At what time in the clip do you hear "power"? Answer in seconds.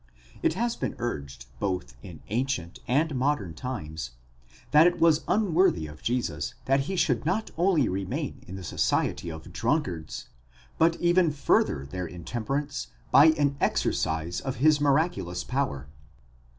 15.43-15.85